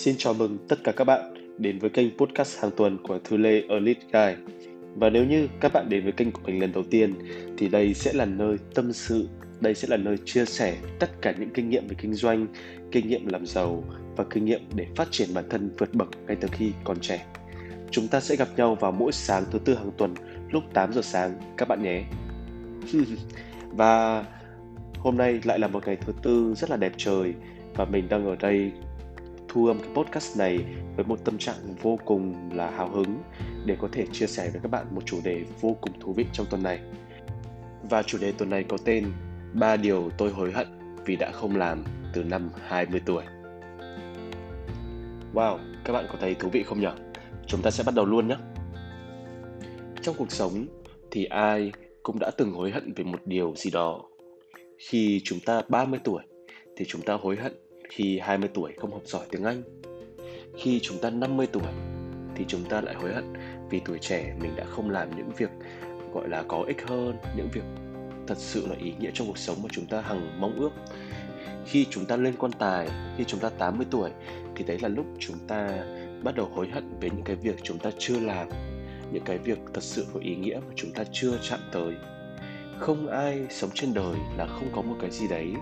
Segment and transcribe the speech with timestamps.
[0.00, 3.36] Xin chào mừng tất cả các bạn đến với kênh podcast hàng tuần của Thư
[3.36, 4.52] Lê Elite Guy.
[4.94, 7.14] Và nếu như các bạn đến với kênh của mình lần đầu tiên
[7.58, 9.28] thì đây sẽ là nơi tâm sự,
[9.60, 12.46] đây sẽ là nơi chia sẻ tất cả những kinh nghiệm về kinh doanh,
[12.92, 13.84] kinh nghiệm làm giàu
[14.16, 17.26] và kinh nghiệm để phát triển bản thân vượt bậc ngay từ khi còn trẻ.
[17.90, 20.14] Chúng ta sẽ gặp nhau vào mỗi sáng thứ tư hàng tuần
[20.50, 22.02] lúc 8 giờ sáng các bạn nhé.
[23.70, 24.24] và
[24.98, 27.34] hôm nay lại là một ngày thứ tư rất là đẹp trời
[27.74, 28.72] và mình đang ở đây
[29.52, 30.58] thu âm cái podcast này
[30.96, 33.22] với một tâm trạng vô cùng là hào hứng
[33.66, 36.26] để có thể chia sẻ với các bạn một chủ đề vô cùng thú vị
[36.32, 36.80] trong tuần này.
[37.90, 39.12] Và chủ đề tuần này có tên
[39.52, 40.66] ba điều tôi hối hận
[41.06, 43.24] vì đã không làm từ năm 20 tuổi.
[45.34, 46.88] Wow, các bạn có thấy thú vị không nhỉ?
[47.46, 48.36] Chúng ta sẽ bắt đầu luôn nhé.
[50.02, 50.66] Trong cuộc sống
[51.10, 51.72] thì ai
[52.02, 54.02] cũng đã từng hối hận về một điều gì đó.
[54.78, 56.22] Khi chúng ta 30 tuổi
[56.76, 59.62] thì chúng ta hối hận khi 20 tuổi không học giỏi tiếng Anh.
[60.56, 61.62] Khi chúng ta 50 tuổi
[62.34, 63.32] thì chúng ta lại hối hận
[63.70, 65.50] vì tuổi trẻ mình đã không làm những việc
[66.14, 67.64] gọi là có ích hơn, những việc
[68.26, 70.70] thật sự là ý nghĩa trong cuộc sống mà chúng ta hằng mong ước.
[71.66, 74.10] Khi chúng ta lên quan tài, khi chúng ta 80 tuổi
[74.54, 75.84] thì đấy là lúc chúng ta
[76.22, 78.48] bắt đầu hối hận về những cái việc chúng ta chưa làm,
[79.12, 81.94] những cái việc thật sự có ý nghĩa mà chúng ta chưa chạm tới.
[82.78, 85.52] Không ai sống trên đời là không có một cái gì đấy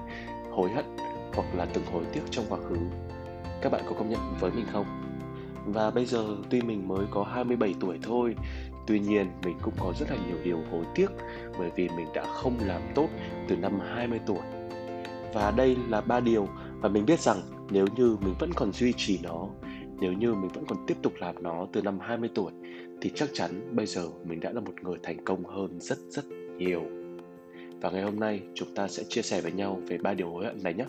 [0.51, 0.85] hối hận
[1.35, 2.77] hoặc là từng hối tiếc trong quá khứ.
[3.63, 4.87] Các bạn có công nhận với mình không?
[5.67, 8.35] Và bây giờ tuy mình mới có 27 tuổi thôi,
[8.87, 11.11] tuy nhiên mình cũng có rất là nhiều điều hối tiếc
[11.59, 13.09] bởi vì mình đã không làm tốt
[13.49, 14.41] từ năm 20 tuổi.
[15.35, 16.49] Và đây là ba điều
[16.81, 17.41] và mình biết rằng
[17.71, 19.49] nếu như mình vẫn còn duy trì nó,
[20.01, 22.53] nếu như mình vẫn còn tiếp tục làm nó từ năm 20 tuổi
[23.01, 26.25] thì chắc chắn bây giờ mình đã là một người thành công hơn rất rất
[26.59, 26.83] nhiều.
[27.81, 30.45] Và ngày hôm nay chúng ta sẽ chia sẻ với nhau về ba điều hối
[30.45, 30.85] hận này nhé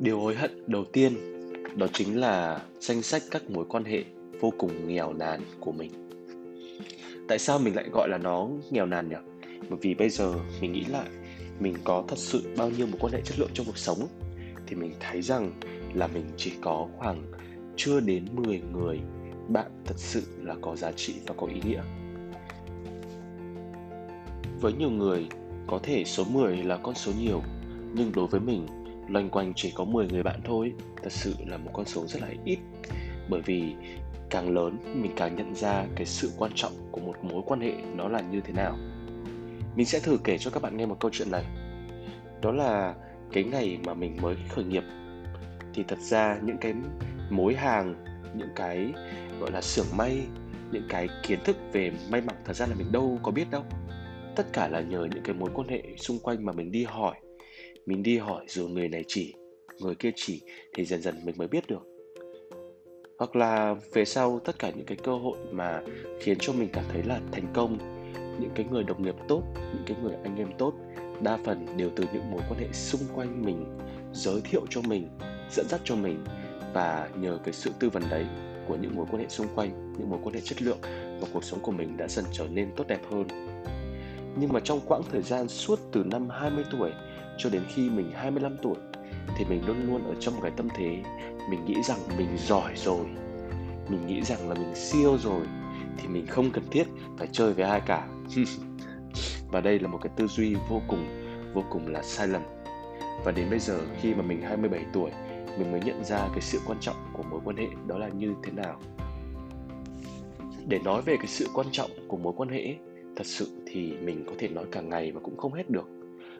[0.00, 1.16] điều hối hận đầu tiên
[1.76, 4.04] đó chính là danh sách các mối quan hệ
[4.40, 5.90] vô cùng nghèo nàn của mình.
[7.28, 9.16] Tại sao mình lại gọi là nó nghèo nàn nhỉ?
[9.68, 11.06] Bởi vì bây giờ mình nghĩ lại,
[11.60, 13.98] mình có thật sự bao nhiêu mối quan hệ chất lượng trong cuộc sống?
[14.66, 15.52] Thì mình thấy rằng
[15.94, 17.22] là mình chỉ có khoảng
[17.76, 19.00] chưa đến 10 người
[19.48, 21.82] bạn thật sự là có giá trị và có ý nghĩa.
[24.60, 25.26] Với nhiều người,
[25.66, 27.42] có thể số 10 là con số nhiều,
[27.94, 28.66] nhưng đối với mình
[29.08, 30.72] loanh quanh chỉ có 10 người bạn thôi,
[31.02, 32.58] thật sự là một con số rất là ít.
[33.28, 33.74] Bởi vì
[34.30, 37.72] càng lớn, mình càng nhận ra cái sự quan trọng của một mối quan hệ
[37.94, 38.76] nó là như thế nào.
[39.76, 41.44] Mình sẽ thử kể cho các bạn nghe một câu chuyện này.
[42.42, 42.94] Đó là
[43.32, 44.82] cái ngày mà mình mới khởi nghiệp.
[45.74, 46.74] Thì thật ra những cái
[47.30, 48.04] mối hàng,
[48.34, 48.92] những cái,
[49.40, 50.22] gọi là, xưởng may,
[50.72, 53.62] những cái kiến thức về may mặc thật ra là mình đâu có biết đâu.
[54.36, 57.14] Tất cả là nhờ những cái mối quan hệ xung quanh mà mình đi hỏi
[57.86, 59.34] mình đi hỏi rồi người này chỉ,
[59.80, 60.40] người kia chỉ
[60.74, 61.86] thì dần dần mình mới biết được.
[63.18, 65.82] Hoặc là về sau tất cả những cái cơ hội mà
[66.20, 67.78] khiến cho mình cảm thấy là thành công,
[68.40, 70.74] những cái người đồng nghiệp tốt, những cái người anh em tốt,
[71.22, 73.78] đa phần đều từ những mối quan hệ xung quanh mình,
[74.12, 75.08] giới thiệu cho mình,
[75.50, 76.24] dẫn dắt cho mình
[76.74, 78.26] và nhờ cái sự tư vấn đấy
[78.68, 80.78] của những mối quan hệ xung quanh, những mối quan hệ chất lượng
[81.20, 83.28] và cuộc sống của mình đã dần trở nên tốt đẹp hơn.
[84.36, 86.90] Nhưng mà trong quãng thời gian suốt từ năm 20 tuổi
[87.38, 88.76] cho đến khi mình 25 tuổi,
[89.36, 91.02] thì mình luôn luôn ở trong cái tâm thế,
[91.50, 93.06] mình nghĩ rằng mình giỏi rồi.
[93.88, 95.46] Mình nghĩ rằng là mình siêu rồi,
[95.98, 96.84] thì mình không cần thiết
[97.18, 98.08] phải chơi với ai cả.
[99.52, 101.06] Và đây là một cái tư duy vô cùng
[101.54, 102.42] vô cùng là sai lầm.
[103.24, 105.10] Và đến bây giờ, khi mà mình 27 tuổi,
[105.58, 108.34] mình mới nhận ra cái sự quan trọng của mối quan hệ đó là như
[108.42, 108.80] thế nào.
[110.66, 112.74] Để nói về cái sự quan trọng của mối quan hệ
[113.16, 115.88] thật sự thì mình có thể nói cả ngày mà cũng không hết được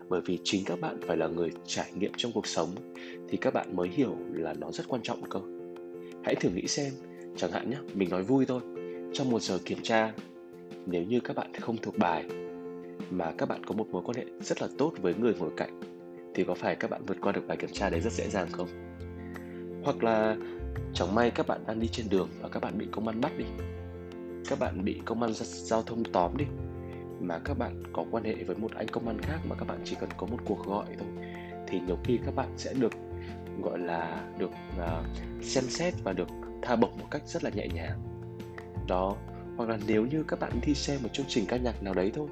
[0.08, 2.68] bởi vì chính các bạn phải là người trải nghiệm trong cuộc sống,
[3.28, 5.40] thì các bạn mới hiểu là nó rất quan trọng cơ.
[6.24, 6.92] Hãy thử nghĩ xem,
[7.36, 8.60] chẳng hạn nhé mình nói vui thôi.
[9.12, 10.12] Trong một giờ kiểm tra,
[10.86, 12.24] nếu như các bạn không thuộc bài,
[13.10, 15.80] mà các bạn có một mối quan hệ rất là tốt với người ngồi cạnh,
[16.34, 18.48] thì có phải các bạn vượt qua được bài kiểm tra đấy rất dễ dàng
[18.52, 18.68] không?
[19.84, 20.36] Hoặc là,
[20.94, 23.32] chẳng may các bạn đang đi trên đường và các bạn bị công an bắt
[23.38, 23.44] đi.
[24.48, 26.44] Các bạn bị công an giao thông tóm đi
[27.20, 29.78] mà các bạn có quan hệ với một anh công an khác mà các bạn
[29.84, 31.08] chỉ cần có một cuộc gọi thôi
[31.66, 32.92] thì nhiều khi các bạn sẽ được
[33.62, 36.28] gọi là được uh, xem xét và được
[36.62, 37.98] tha bổng một cách rất là nhẹ nhàng.
[38.88, 39.16] Đó
[39.56, 42.12] hoặc là nếu như các bạn đi xem một chương trình ca nhạc nào đấy
[42.14, 42.28] thôi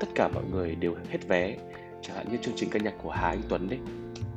[0.00, 1.56] tất cả mọi người đều hết vé
[2.02, 3.78] chẳng hạn như chương trình ca nhạc của Hà Anh Tuấn đấy.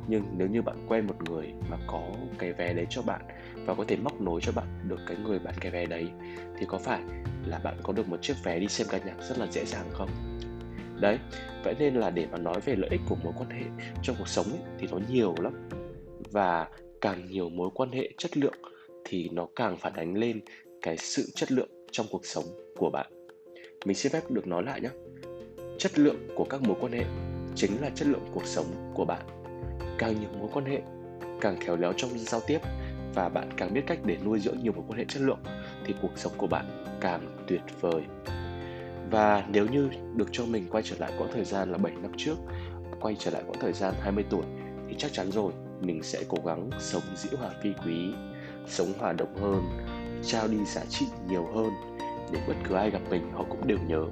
[0.08, 2.02] Nhưng nếu như bạn quen một người mà có
[2.38, 3.20] cái vé đấy cho bạn
[3.68, 6.08] và có thể móc nối cho bạn được cái người bạn cái vé đấy.
[6.58, 7.00] Thì có phải
[7.46, 9.86] là bạn có được một chiếc vé đi xem ca nhạc rất là dễ dàng
[9.92, 10.08] không?
[11.00, 11.18] Đấy
[11.64, 13.62] vậy nên là để mà nói về lợi ích của mối quan hệ
[14.02, 15.68] trong cuộc sống ấy, thì nó nhiều lắm.
[16.30, 16.68] Và
[17.00, 18.54] càng nhiều mối quan hệ chất lượng
[19.04, 20.40] thì nó càng phản ánh lên
[20.82, 22.44] cái sự chất lượng trong cuộc sống
[22.76, 23.06] của bạn.
[23.84, 24.90] Mình xin phép được nói lại nhé.
[25.78, 27.04] Chất lượng của các mối quan hệ
[27.54, 29.26] chính là chất lượng cuộc sống của bạn.
[29.98, 30.80] Càng nhiều mối quan hệ
[31.40, 32.58] càng khéo léo trong giao tiếp
[33.18, 35.38] và bạn càng biết cách để nuôi dưỡng nhiều mối quan hệ chất lượng,
[35.84, 36.64] thì cuộc sống của bạn
[37.00, 38.02] càng tuyệt vời.
[39.10, 42.12] Và nếu như được cho mình quay trở lại quãng thời gian là 7 năm
[42.16, 42.34] trước,
[43.00, 44.42] quay trở lại quãng thời gian 20 tuổi,
[44.88, 48.12] thì chắc chắn rồi, mình sẽ cố gắng sống dĩ hòa phi quý,
[48.66, 49.62] sống hòa đồng hơn,
[50.22, 51.70] trao đi giá trị nhiều hơn.
[52.32, 54.04] Để bất cứ ai gặp mình, họ cũng đều nhớ.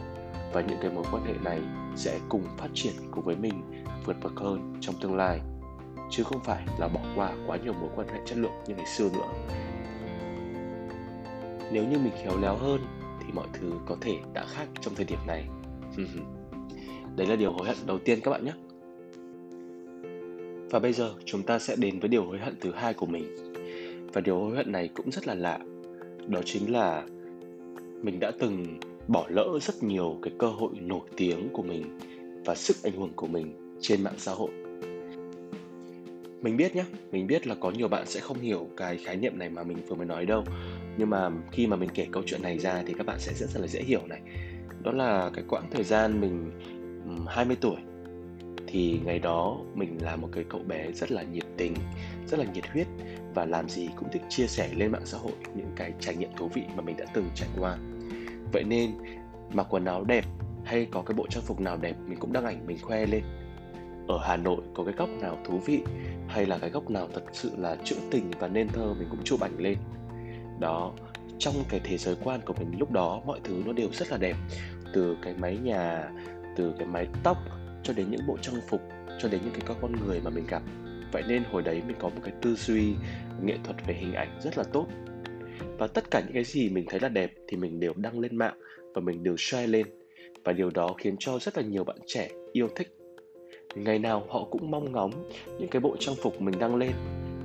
[0.52, 1.60] Và những cái mối quan hệ này
[1.96, 5.40] sẽ cùng phát triển cùng với mình vượt bậc hơn trong tương lai
[6.10, 8.86] chứ không phải là bỏ qua quá nhiều mối quan hệ chất lượng như ngày
[8.86, 9.28] xưa nữa.
[11.72, 12.80] Nếu như mình khéo léo hơn
[13.20, 15.46] thì mọi thứ có thể đã khác trong thời điểm này.
[17.16, 18.52] Đấy là điều hối hận đầu tiên các bạn nhé.
[20.70, 23.36] Và bây giờ chúng ta sẽ đến với điều hối hận thứ hai của mình.
[24.12, 25.58] Và điều hối hận này cũng rất là lạ.
[26.28, 27.02] Đó chính là
[28.02, 31.98] mình đã từng bỏ lỡ rất nhiều cái cơ hội nổi tiếng của mình
[32.44, 34.50] và sức ảnh hưởng của mình trên mạng xã hội
[36.46, 39.38] mình biết nhé mình biết là có nhiều bạn sẽ không hiểu cái khái niệm
[39.38, 40.44] này mà mình vừa mới nói đâu.
[40.96, 43.60] Nhưng mà khi mà mình kể câu chuyện này ra thì các bạn sẽ rất
[43.60, 44.20] là dễ hiểu này.
[44.82, 46.50] Đó là cái quãng thời gian mình
[47.28, 47.76] 20 tuổi.
[48.66, 51.74] Thì ngày đó mình là một cái cậu bé rất là nhiệt tình,
[52.26, 52.86] rất là nhiệt huyết
[53.34, 56.30] và làm gì cũng thích chia sẻ lên mạng xã hội những cái trải nghiệm
[56.36, 57.76] thú vị mà mình đã từng trải qua.
[58.52, 58.90] Vậy nên
[59.52, 60.24] mặc quần áo đẹp
[60.64, 63.22] hay có cái bộ trang phục nào đẹp mình cũng đăng ảnh, mình khoe lên
[64.08, 65.82] ở Hà Nội có cái góc nào thú vị
[66.28, 69.24] hay là cái góc nào thật sự là trữ tình và nên thơ mình cũng
[69.24, 69.76] chụp ảnh lên?
[70.60, 70.92] Đó,
[71.38, 74.16] trong cái thế giới quan của mình lúc đó, mọi thứ nó đều rất là
[74.16, 74.36] đẹp.
[74.92, 76.10] Từ cái mái nhà,
[76.56, 77.36] từ cái mái tóc
[77.82, 78.80] cho đến những bộ trang phục,
[79.18, 80.62] cho đến những cái con người mà mình gặp.
[81.12, 82.94] Vậy nên hồi đấy mình có một cái tư duy
[83.42, 84.86] nghệ thuật về hình ảnh rất là tốt.
[85.78, 88.36] Và tất cả những cái gì mình thấy là đẹp thì mình đều đăng lên
[88.36, 88.58] mạng
[88.94, 89.86] và mình đều share lên.
[90.44, 92.95] Và điều đó khiến cho rất là nhiều bạn trẻ yêu thích
[93.84, 95.12] ngày nào họ cũng mong ngóng
[95.58, 96.92] những cái bộ trang phục mình đăng lên.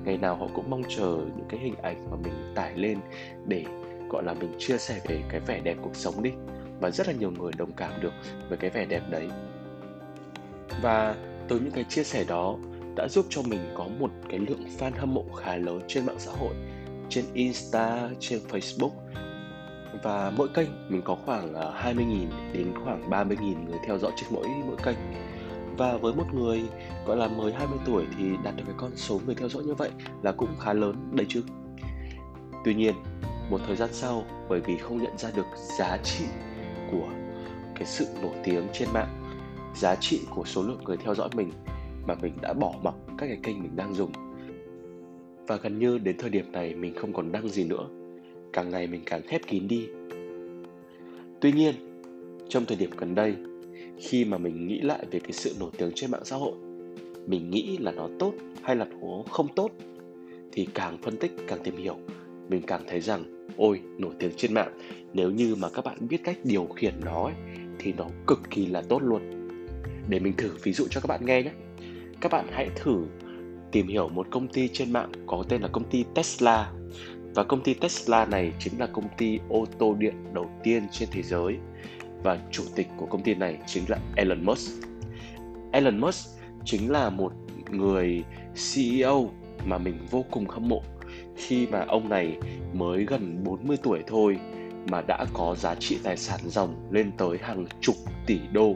[0.05, 2.97] Ngày nào họ cũng mong chờ những cái hình ảnh mà mình tải lên
[3.45, 3.65] để
[4.09, 6.31] gọi là mình chia sẻ về cái vẻ đẹp cuộc sống đi.
[6.79, 8.13] Và rất là nhiều người đồng cảm được
[8.49, 9.29] với cái vẻ đẹp đấy.
[10.81, 11.15] Và
[11.47, 12.57] từ những cái chia sẻ đó
[12.95, 16.19] đã giúp cho mình có một cái lượng fan hâm mộ khá lớn trên mạng
[16.19, 16.53] xã hội
[17.09, 18.91] trên Insta, trên Facebook.
[20.03, 24.29] Và mỗi kênh mình có khoảng à, 20.000 đến khoảng 30.000 người theo dõi trên
[24.31, 24.97] mỗi mỗi kênh
[25.81, 26.61] và với một người,
[27.05, 29.73] gọi là mới 20 tuổi thì đạt được cái con số người theo dõi như
[29.73, 29.89] vậy
[30.23, 31.43] là cũng khá lớn đấy chứ.
[32.65, 32.93] Tuy nhiên,
[33.49, 35.45] một thời gian sau, bởi vì không nhận ra được
[35.79, 36.25] giá trị
[36.91, 37.09] của
[37.75, 39.35] cái sự nổi tiếng trên mạng,
[39.75, 41.51] giá trị của số lượng người theo dõi mình
[42.07, 44.11] mà mình đã bỏ mặc các cái kênh mình đang dùng.
[45.47, 47.87] Và gần như đến thời điểm này mình không còn đăng gì nữa,
[48.53, 49.87] càng ngày mình càng khép kín đi.
[51.41, 51.75] Tuy nhiên,
[52.49, 53.35] trong thời điểm gần đây
[53.97, 56.53] khi mà mình nghĩ lại về cái sự nổi tiếng trên mạng xã hội
[57.27, 59.71] mình nghĩ là nó tốt hay là nó không tốt
[60.51, 61.95] thì càng phân tích càng tìm hiểu
[62.49, 64.73] mình càng thấy rằng ôi nổi tiếng trên mạng
[65.13, 67.33] nếu như mà các bạn biết cách điều khiển nó ấy,
[67.79, 69.21] thì nó cực kỳ là tốt luôn.
[70.09, 71.51] Để mình thử ví dụ cho các bạn nghe nhé.
[72.21, 73.05] Các bạn hãy thử
[73.71, 76.71] tìm hiểu một công ty trên mạng có tên là công ty Tesla.
[77.35, 81.09] Và công ty Tesla này chính là công ty ô tô điện đầu tiên trên
[81.11, 81.55] thế giới
[82.23, 84.83] và chủ tịch của công ty này chính là Elon Musk.
[85.71, 86.29] Elon Musk
[86.65, 87.33] chính là một
[87.69, 88.23] người
[88.73, 89.29] CEO
[89.65, 90.81] mà mình vô cùng hâm mộ
[91.35, 92.37] khi mà ông này
[92.73, 94.39] mới gần 40 tuổi thôi
[94.89, 98.75] mà đã có giá trị tài sản dòng lên tới hàng chục tỷ đô.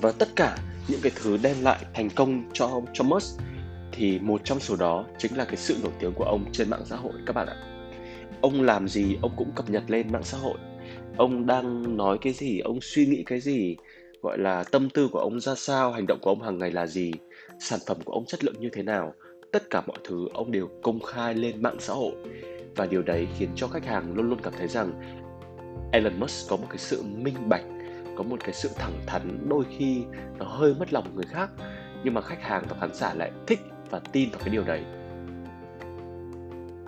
[0.00, 3.40] Và tất cả những cái thứ đem lại thành công cho cho Musk
[3.92, 6.82] thì một trong số đó chính là cái sự nổi tiếng của ông trên mạng
[6.84, 7.56] xã hội, các bạn ạ.
[8.40, 10.58] Ông làm gì ông cũng cập nhật lên mạng xã hội
[11.16, 12.58] ông đang nói cái gì?
[12.58, 13.76] Ông suy nghĩ cái gì?
[14.22, 15.92] Gọi là tâm tư của ông ra sao?
[15.92, 17.12] Hành động của ông hàng ngày là gì?
[17.58, 19.14] Sản phẩm của ông chất lượng như thế nào?
[19.52, 22.12] Tất cả mọi thứ ông đều công khai lên mạng xã hội.
[22.76, 24.92] Và điều đấy khiến cho khách hàng luôn luôn cảm thấy rằng
[25.92, 27.64] Elon Musk có một cái sự minh bạch,
[28.16, 30.02] có một cái sự thẳng thắn, đôi khi
[30.38, 31.50] nó hơi mất lòng người khác.
[32.04, 34.82] Nhưng mà khách hàng và khán giả lại thích và tin vào cái điều đấy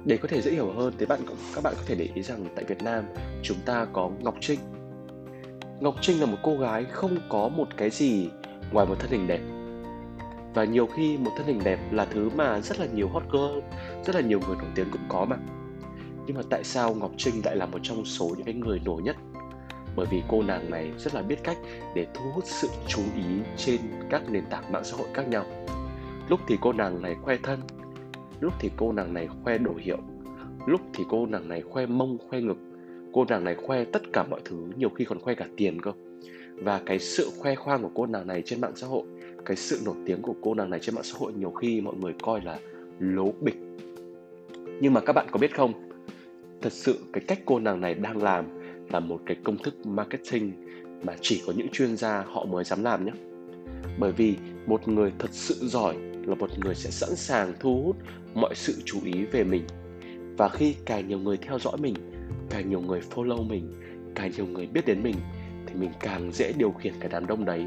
[0.04, 1.20] để có thể dễ hiểu hơn thì bạn
[1.54, 3.04] các bạn có thể để ý rằng tại Việt Nam
[3.42, 4.58] chúng ta có Ngọc Trinh.
[5.80, 8.28] Ngọc Trinh là một cô gái không có một cái gì
[8.72, 9.40] ngoài một thân hình đẹp.
[10.54, 13.58] Và nhiều khi một thân hình đẹp là thứ mà rất là nhiều hot girl,
[14.04, 15.36] rất là nhiều người nổi tiếng cũng có mà.
[16.26, 19.02] Nhưng mà tại sao Ngọc Trinh lại là một trong số những cái người nổi
[19.02, 19.16] nhất?
[19.96, 21.56] Bởi vì cô nàng này rất là biết cách
[21.94, 23.24] để thu hút sự chú ý
[23.56, 23.80] trên
[24.10, 25.44] các nền tảng mạng xã hội khác nhau.
[26.28, 27.60] Lúc thì cô nàng này khoe thân,
[28.42, 29.98] lúc thì cô nàng này khoe đồ hiệu,
[30.66, 32.56] lúc thì cô nàng này khoe mông, khoe ngực.
[33.12, 35.92] Cô nàng này khoe tất cả mọi thứ, nhiều khi còn khoe cả tiền cơ.
[36.54, 39.02] Và cái sự khoe khoang của cô nàng này trên mạng xã hội,
[39.44, 41.94] cái sự nổi tiếng của cô nàng này trên mạng xã hội nhiều khi mọi
[42.00, 42.58] người coi là
[42.98, 43.56] lố bịch.
[44.80, 45.72] Nhưng mà các bạn có biết không?
[46.62, 48.44] Thật sự cái cách cô nàng này đang làm
[48.90, 50.52] là một cái công thức marketing
[51.02, 53.12] mà chỉ có những chuyên gia họ mới dám làm nhé.
[53.98, 57.96] Bởi vì một người thật sự giỏi là một người sẽ sẵn sàng thu hút
[58.34, 59.66] mọi sự chú ý về mình.
[60.36, 61.94] Và khi càng nhiều người theo dõi mình,
[62.50, 63.72] càng nhiều người follow mình,
[64.14, 65.16] càng nhiều người biết đến mình,
[65.66, 67.66] thì mình càng dễ điều khiển cái đám đông đấy.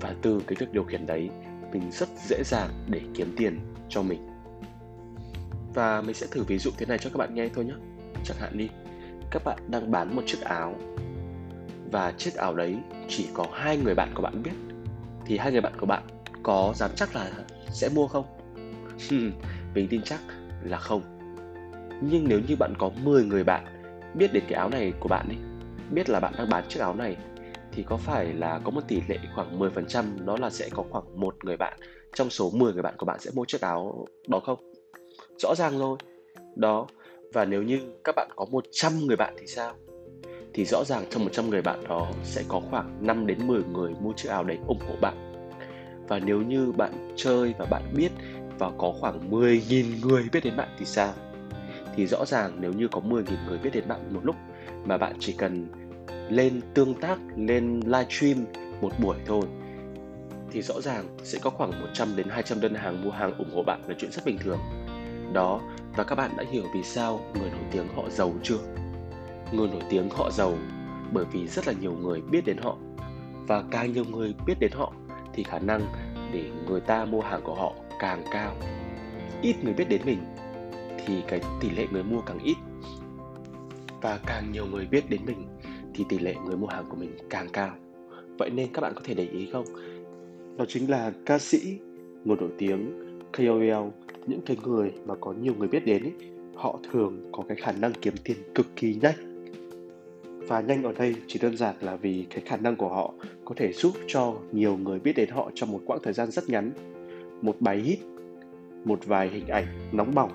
[0.00, 1.30] Và từ cái việc điều khiển đấy,
[1.72, 4.28] mình rất dễ dàng để kiếm tiền cho mình.
[5.74, 7.74] Và mình sẽ thử ví dụ thế này cho các bạn nghe thôi nhé.
[8.24, 8.68] Chẳng hạn đi,
[9.30, 10.76] các bạn đang bán một chiếc áo.
[11.92, 12.76] Và chiếc áo đấy
[13.08, 14.54] chỉ có hai người bạn của bạn biết.
[15.26, 16.02] Thì hai người bạn của bạn
[16.46, 17.30] có dám chắc là
[17.70, 18.24] sẽ mua không
[19.74, 20.20] mình tin chắc
[20.62, 21.02] là không
[22.00, 23.64] nhưng nếu như bạn có 10 người bạn
[24.14, 25.36] biết đến cái áo này của bạn đi
[25.90, 27.16] biết là bạn đang bán chiếc áo này,
[27.72, 31.20] thì có phải là có một tỷ lệ khoảng 10% nó là sẽ có khoảng
[31.20, 31.78] một người bạn
[32.14, 34.72] trong số 10 người bạn của bạn sẽ mua chiếc áo đó không?
[35.38, 35.98] Rõ ràng rồi.
[36.56, 36.86] Đó.
[37.32, 39.74] Và nếu như các bạn có 100 người bạn thì sao?
[40.54, 43.92] Thì rõ ràng trong 100 người bạn đó sẽ có khoảng 5 đến 10 người
[44.00, 45.25] mua chiếc áo đấy ủng hộ bạn.
[46.08, 48.12] Và nếu như bạn chơi và bạn biết
[48.58, 51.12] và có khoảng 10.000 người biết đến bạn thì sao?
[51.96, 54.36] Thì rõ ràng nếu như có 10.000 người biết đến bạn một lúc
[54.84, 55.68] mà bạn chỉ cần
[56.30, 58.44] lên tương tác, lên livestream
[58.80, 59.42] một buổi thôi
[60.56, 63.62] thì rõ ràng sẽ có khoảng 100 đến 200 đơn hàng mua hàng ủng hộ
[63.62, 64.58] bạn là chuyện rất bình thường.
[65.32, 65.60] Đó,
[65.96, 68.58] và các bạn đã hiểu vì sao người nổi tiếng họ giàu chưa?
[69.52, 70.58] Người nổi tiếng họ giàu
[71.12, 72.76] bởi vì rất là nhiều người biết đến họ
[73.46, 74.92] và càng nhiều người biết đến họ
[75.36, 75.80] thì khả năng
[76.32, 78.54] để người ta mua hàng của họ càng cao.
[79.42, 80.18] Ít người biết đến mình
[81.06, 82.56] thì cái tỷ lệ người mua càng ít.
[84.02, 85.46] Và càng nhiều người biết đến mình
[85.94, 87.74] thì tỷ lệ người mua hàng của mình càng cao.
[88.38, 89.64] Vậy nên các bạn có thể để ý không?
[90.58, 91.78] Đó chính là ca sĩ
[92.24, 92.92] người nổi tiếng
[93.32, 93.90] KOL
[94.26, 96.12] những cái người mà có nhiều người biết đến ấy,
[96.54, 99.35] họ thường có cái khả năng kiếm tiền cực kỳ nhanh
[100.46, 103.54] và nhanh ở đây chỉ đơn giản là vì cái khả năng của họ có
[103.58, 106.72] thể giúp cho nhiều người biết đến họ trong một quãng thời gian rất ngắn.
[107.42, 107.98] Một bài hit,
[108.84, 110.30] một vài hình ảnh nóng bỏng,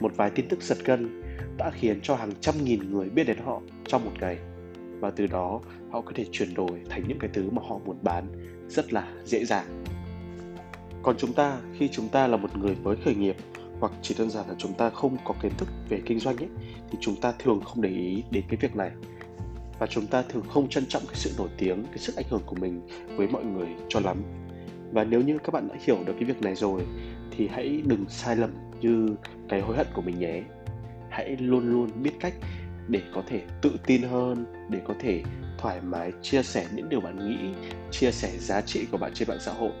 [0.00, 1.22] một vài tin tức giật gân
[1.58, 4.38] đã khiến cho hàng trăm nghìn người biết đến họ trong một ngày.
[5.00, 5.60] Và từ đó,
[5.90, 8.24] họ có thể chuyển đổi thành những cái thứ mà họ muốn bán
[8.68, 9.84] rất là dễ dàng.
[11.02, 13.36] Còn chúng ta, khi chúng ta là một người mới khởi nghiệp,
[13.80, 16.48] hoặc chỉ đơn giản là chúng ta không có kiến thức về kinh doanh ấy,
[16.90, 18.90] thì chúng ta thường không để ý đến cái việc này
[19.78, 22.42] và chúng ta thường không trân trọng cái sự nổi tiếng, cái sức ảnh hưởng
[22.46, 22.80] của mình
[23.16, 24.22] với mọi người cho lắm.
[24.92, 26.82] Và nếu như các bạn đã hiểu được cái việc này rồi,
[27.30, 28.50] thì hãy đừng sai lầm
[28.80, 29.08] như
[29.48, 30.42] cái hối hận của mình nhé.
[31.10, 32.34] Hãy luôn luôn biết cách
[32.88, 35.22] để có thể tự tin hơn, để có thể
[35.58, 37.36] thoải mái chia sẻ những điều bạn nghĩ,
[37.90, 39.72] chia sẻ giá trị của bạn trên mạng xã hội.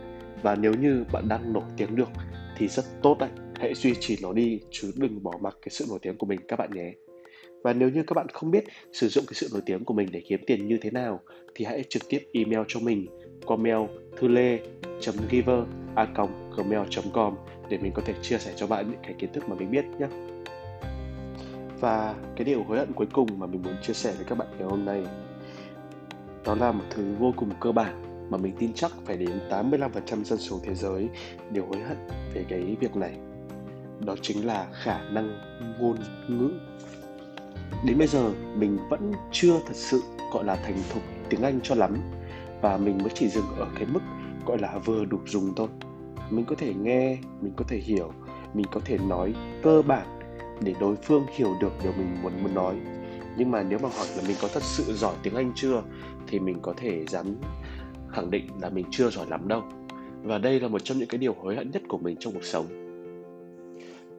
[0.42, 2.08] Và nếu như bạn đang nổi tiếng được,
[2.56, 3.30] thì rất tốt đấy.
[3.56, 6.40] Hãy duy trì nó đi, chứ đừng bỏ mặc cái sự nổi tiếng của mình
[6.48, 6.92] các bạn nhé
[7.64, 10.08] và nếu như các bạn không biết sử dụng cái sự nổi tiếng của mình
[10.12, 11.20] để kiếm tiền như thế nào,
[11.54, 13.06] thì hãy trực tiếp email cho mình
[13.46, 14.58] qua mail thư lê
[15.00, 15.60] giver
[15.94, 16.06] a
[16.56, 17.34] gmail com
[17.68, 19.84] để mình có thể chia sẻ cho bạn những cái kiến thức mà mình biết
[19.98, 20.06] nhé
[21.80, 24.48] và cái điều hối hận cuối cùng mà mình muốn chia sẻ với các bạn
[24.58, 25.02] ngày hôm nay,
[26.44, 30.24] đó là một thứ vô cùng cơ bản mà mình tin chắc phải đến 85%
[30.24, 31.08] dân số thế giới
[31.52, 31.96] đều hối hận
[32.34, 33.16] về cái việc này.
[34.00, 35.38] Đó chính là khả năng
[35.80, 35.96] ngôn
[36.28, 36.50] ngữ.
[37.84, 40.02] Đến bây giờ mình vẫn chưa thật sự
[40.32, 41.96] gọi là thành thục tiếng Anh cho lắm.
[42.62, 44.00] Và mình mới chỉ dừng ở cái mức
[44.46, 45.68] gọi là vừa đủ dùng thôi.
[46.30, 48.12] Mình có thể nghe, mình có thể hiểu,
[48.54, 50.18] mình có thể nói cơ bản
[50.60, 52.74] để đối phương hiểu được điều mình muốn muốn nói.
[53.36, 55.82] Nhưng mà nếu mà hỏi là mình có thật sự giỏi tiếng anh chưa
[56.26, 57.36] thì mình có thể dám
[58.08, 59.62] khẳng định là mình chưa giỏi lắm đâu.
[60.22, 62.44] Và đây là một trong những cái điều hối hận nhất của mình trong cuộc
[62.44, 62.83] sống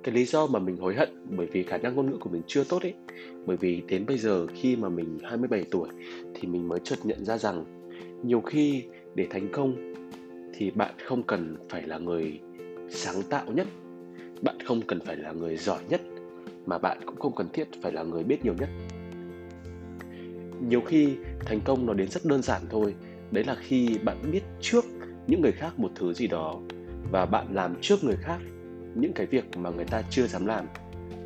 [0.06, 2.42] cái lý do mà mình hối hận bởi vì khả năng ngôn ngữ của mình
[2.48, 2.94] chưa tốt ấy,
[3.46, 5.90] bởi vì đến bây giờ khi mà mình 27 tuổi
[6.34, 7.66] thì mình mới chợt nhận ra rằng
[8.24, 8.84] nhiều khi
[9.16, 9.94] để thành công
[10.54, 12.40] thì bạn không cần phải là người
[12.90, 13.68] sáng tạo nhất,
[14.42, 16.02] bạn không cần phải là người giỏi nhất,
[16.66, 18.70] mà bạn cũng không cần thiết phải là người biết nhiều nhất.
[20.70, 22.96] Nhiều khi thành công nó đến rất đơn giản thôi,
[23.32, 24.86] đấy là khi bạn biết trước
[25.28, 26.62] những người khác một thứ gì đó
[27.12, 28.40] và bạn làm trước người khác
[28.96, 30.66] những cái việc mà người ta chưa dám làm.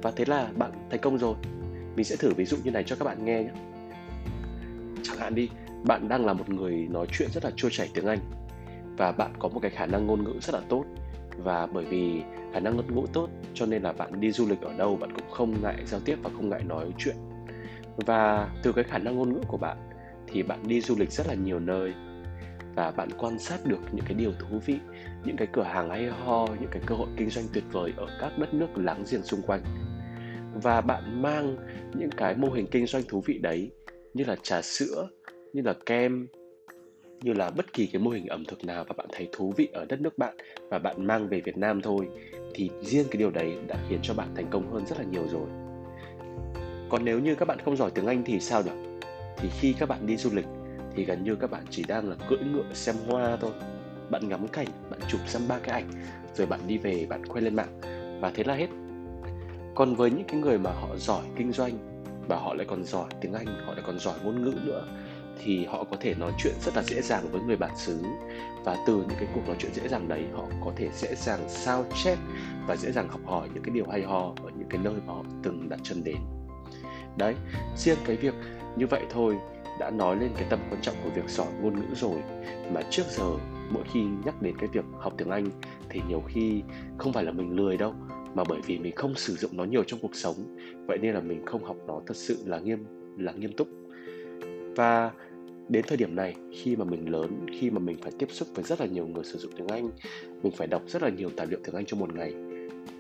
[0.02, 1.36] Và thế là bạn thành công rồi.
[1.96, 3.52] Mình sẽ thử ví dụ như này cho các bạn nghe nhé.
[5.04, 5.50] Chẳng hạn đi,
[5.84, 8.20] bạn đang là một người nói chuyện rất là trôi chảy tiếng anh
[8.98, 10.86] và bạn có một cái khả năng ngôn ngữ rất là tốt.
[11.38, 12.22] Và bởi vì
[12.54, 15.16] khả năng ngôn ngữ tốt, cho nên là bạn đi du lịch ở đâu bạn
[15.16, 17.16] cũng không ngại giao tiếp và không ngại nói chuyện.
[17.98, 19.78] Và từ cái khả năng ngôn ngữ của bạn
[20.28, 21.94] thì bạn đi du lịch rất là nhiều nơi
[22.80, 24.76] và bạn quan sát được những cái điều thú vị,
[25.26, 28.08] những cái cửa hàng hay ho, những cái cơ hội kinh doanh tuyệt vời ở
[28.22, 29.62] các đất nước láng giềng xung quanh
[30.64, 31.56] và bạn mang
[31.94, 33.72] những cái mô hình kinh doanh thú vị đấy
[34.14, 35.08] như là trà sữa,
[35.54, 36.28] như là kem,
[37.22, 39.70] như là bất kỳ cái mô hình ẩm thực nào và bạn thấy thú vị
[39.74, 40.38] ở đất nước bạn
[40.70, 42.08] và bạn mang về Việt Nam thôi,
[42.54, 45.28] thì riêng cái điều đấy đã khiến cho bạn thành công hơn rất là nhiều
[45.32, 45.48] rồi.
[46.90, 49.00] Còn nếu như các bạn không giỏi tiếng Anh thì sao được?
[49.38, 50.46] Thì khi các bạn đi du lịch
[50.96, 53.52] thì gần như các bạn chỉ đang là cưỡi ngựa xem hoa thôi.
[54.10, 55.92] Bạn ngắm cảnh, bạn chụp xăm ba cái ảnh
[56.36, 57.80] rồi bạn đi về bạn khoe lên mạng
[58.22, 58.68] và thế là hết.
[59.76, 61.78] Còn với những cái người mà họ giỏi kinh doanh
[62.28, 64.86] và họ lại còn giỏi tiếng Anh, họ lại còn giỏi ngôn ngữ nữa
[65.44, 68.04] thì họ có thể nói chuyện rất là dễ dàng với người bản xứ
[68.64, 71.40] và từ những cái cuộc nói chuyện dễ dàng đấy họ có thể dễ dàng
[71.48, 72.18] sao chép
[72.68, 75.14] và dễ dàng học hỏi những cái điều hay ho ở những cái nơi mà
[75.14, 76.18] họ từng đặt chân đến
[77.18, 77.36] đấy
[77.78, 78.34] riêng cái việc
[78.76, 79.38] như vậy thôi
[79.80, 82.18] đã nói lên cái tầm quan trọng của việc giỏi ngôn ngữ rồi.
[82.74, 83.32] Mà trước giờ,
[83.72, 85.46] mỗi khi nhắc đến cái việc học tiếng Anh
[85.90, 86.62] thì nhiều khi
[86.98, 87.94] không phải là mình lười đâu,
[88.36, 90.36] mà bởi vì mình không sử dụng nó nhiều trong cuộc sống,
[90.88, 92.86] vậy nên là mình không học nó thật sự là nghiêm
[93.18, 93.68] là nghiêm túc.
[94.76, 95.12] Và
[95.70, 98.64] đến thời điểm này, khi mà mình lớn, khi mà mình phải tiếp xúc với
[98.64, 99.90] rất là nhiều người sử dụng tiếng anh,
[100.44, 102.34] mình phải đọc rất là nhiều tài liệu tiếng anh trong một ngày,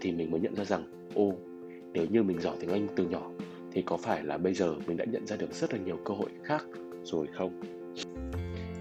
[0.01, 1.33] thì mình mới nhận ra rằng, ô,
[1.93, 3.31] nếu như mình giỏi tiếng anh từ nhỏ
[3.71, 6.13] thì có phải là bây giờ mình đã nhận ra được rất là nhiều cơ
[6.13, 6.65] hội khác
[7.03, 7.61] rồi không?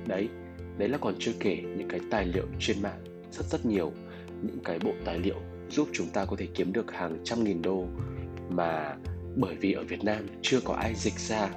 [0.07, 0.29] Đấy
[0.79, 3.93] đấy là còn chưa kể những cái tài liệu trên mạng, rất rất nhiều.
[4.43, 5.37] Những cái bộ tài liệu
[5.71, 7.87] giúp chúng ta có thể kiếm được hàng trăm nghìn đô
[8.51, 8.97] mà
[9.37, 11.49] bởi vì ở Việt Nam chưa có ai dịch ra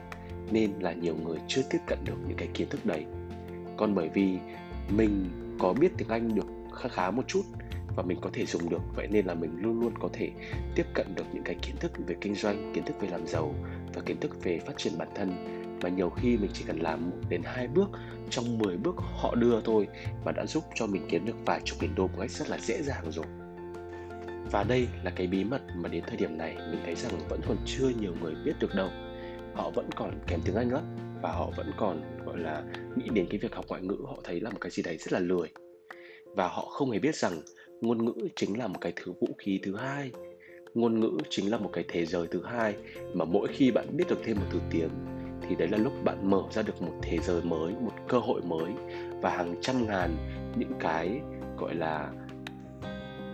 [0.51, 3.05] nên là nhiều người chưa tiếp cận được những cái kiến thức đấy.
[3.77, 4.37] Còn bởi vì
[4.89, 5.25] mình
[5.59, 7.41] có biết tiếng anh được khá khá một chút
[7.95, 8.81] và mình có thể dùng được.
[8.95, 10.31] Vậy nên là mình luôn luôn có thể
[10.75, 13.55] tiếp cận được những cái kiến thức về kinh doanh, kiến thức về làm giàu
[13.93, 15.31] và kiến thức về phát triển bản thân.
[15.83, 17.89] Mà nhiều khi mình chỉ cần làm một đến hai bước,
[18.29, 19.87] trong 10 bước họ đưa thôi
[20.25, 22.57] mà đã giúp cho mình kiếm được vài chục nghìn đô một cách rất là
[22.57, 23.25] dễ dàng rồi.
[24.51, 27.41] Và đây là cái bí mật mà đến thời điểm này mình thấy rằng vẫn
[27.47, 28.89] còn chưa nhiều người biết được đâu.
[29.55, 30.83] Họ vẫn còn kém tiếng Anh lắm
[31.21, 32.63] và họ vẫn còn, gọi là,
[32.95, 33.97] nghĩ đến cái việc học ngoại ngữ.
[34.07, 35.49] Họ thấy là một cái gì đấy rất là lười.
[36.35, 37.41] Và họ không hề biết rằng
[37.81, 40.11] ngôn ngữ chính là một cái thứ vũ khí thứ hai.
[40.73, 42.75] Ngôn ngữ chính là một cái thế giới thứ hai
[43.13, 44.89] mà mỗi khi bạn biết được thêm một thứ tiếng
[45.41, 48.41] thì đấy là lúc bạn mở ra được một thế giới mới, một cơ hội
[48.41, 48.71] mới
[49.21, 50.17] và hàng trăm ngàn
[50.55, 51.21] những cái,
[51.57, 52.11] gọi là,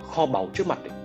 [0.03, 0.99] kho báu trước mặt ấy.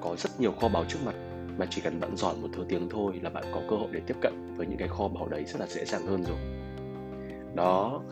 [0.00, 1.14] có rất nhiều kho báu trước mặt
[1.58, 4.00] mà chỉ cần bạn giỏi một thứ tiếng thôi là bạn có cơ hội để
[4.06, 6.38] tiếp cận với những cái kho báu đấy rất là dễ dàng hơn rồi.
[7.54, 8.02] Đó.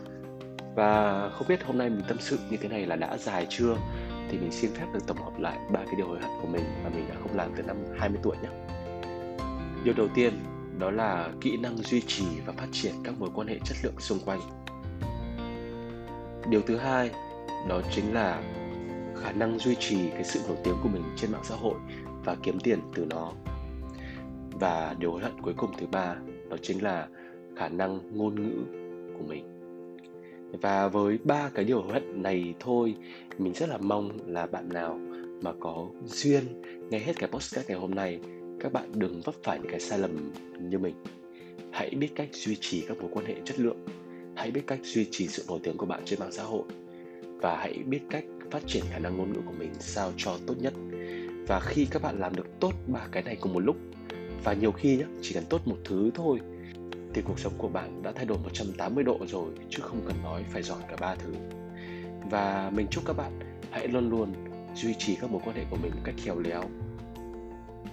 [0.74, 3.76] Và không biết hôm nay mình tâm sự như thế này là đã dài chưa?
[4.30, 6.64] Thì mình xin phép được tổng hợp lại ba cái điều hối hận của mình
[6.84, 8.48] mà mình đã không làm từ năm 20 tuổi nhé.
[9.84, 10.32] Điều đầu tiên,
[10.78, 13.94] đó là kỹ năng duy trì và phát triển các mối quan hệ chất lượng
[13.98, 14.40] xung quanh.
[16.50, 17.10] Điều thứ hai,
[17.68, 18.42] đó chính là
[19.22, 21.74] khả năng duy trì cái sự nổi tiếng của mình trên mạng xã hội
[22.24, 23.32] và kiếm tiền từ nó
[24.50, 26.14] và điều hối hận cuối cùng thứ ba,
[26.50, 27.08] đó chính là
[27.56, 28.64] khả năng ngôn ngữ
[29.18, 29.56] của mình
[30.62, 32.94] và với ba cái điều hối hận này thôi
[33.38, 35.01] mình rất là mong là bạn nào
[35.42, 38.20] mà có duyên nghe hết cái podcast ngày hôm nay
[38.61, 40.94] các bạn đừng vấp phải những cái sai lầm như mình.
[41.72, 43.87] Hãy biết cách duy trì các mối quan hệ chất lượng.
[44.37, 46.62] Hãy biết cách duy trì sự nổi tiếng của bạn trên mạng xã hội.
[47.22, 50.55] Và hãy biết cách phát triển khả năng ngôn ngữ của mình sao cho tốt
[50.61, 50.75] nhất.
[51.49, 53.77] Và khi các bạn làm được tốt ba cái này cùng một lúc
[54.44, 56.40] và nhiều khi nhá, chỉ cần tốt một thứ thôi
[57.14, 60.44] thì cuộc sống của bạn đã thay đổi 180 độ rồi chứ không cần nói
[60.53, 61.33] phải giỏi cả ba thứ.
[62.30, 63.38] Và mình chúc các bạn
[63.70, 64.32] hãy luôn luôn
[64.74, 66.62] duy trì các mối quan hệ của mình một cách khéo léo.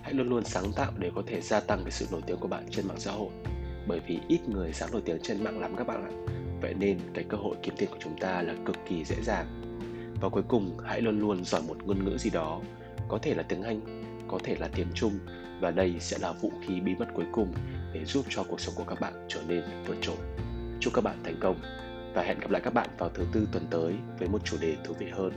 [0.02, 2.48] Hãy luôn luôn sáng tạo để có thể gia tăng cái sự nổi tiếng của
[2.48, 3.30] bạn trên mạng xã hội.
[3.88, 6.12] Bởi vì ít người dám nổi tiếng trên mạng lắm các bạn ạ.
[6.62, 9.46] Vậy nên cái cơ hội kiếm tiền của chúng ta là cực kỳ dễ dàng.
[10.22, 12.62] Và cuối cùng hãy luôn luôn giỏi một ngôn ngữ gì đó
[13.08, 15.19] có thể là tiếng Anh, có thể là tiếng Trung
[15.60, 17.54] và đây sẽ là vũ khí bí mật cuối cùng
[17.93, 20.17] để giúp cho cuộc sống của các bạn trở nên vượt trội.
[20.80, 21.56] Chúc các bạn thành công
[22.13, 24.76] và hẹn gặp lại các bạn vào thứ tư tuần tới với một chủ đề
[24.84, 25.34] thú vị hơn.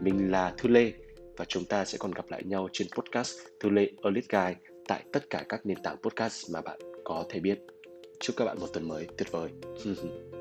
[0.00, 0.92] Mình là Thư Lê
[1.36, 5.04] và chúng ta sẽ còn gặp lại nhau trên podcast Thư Lê Elite Guide tại
[5.12, 7.58] tất cả các nền tảng podcast mà bạn có thể biết.
[8.20, 9.50] Chúc các bạn một tuần mới tuyệt vời.